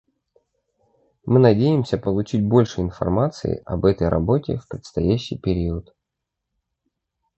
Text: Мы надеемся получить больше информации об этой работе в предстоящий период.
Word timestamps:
Мы 1.27 1.37
надеемся 1.37 1.99
получить 1.99 2.43
больше 2.43 2.81
информации 2.81 3.61
об 3.67 3.85
этой 3.85 4.09
работе 4.09 4.57
в 4.57 4.67
предстоящий 4.67 5.37
период. 5.37 5.95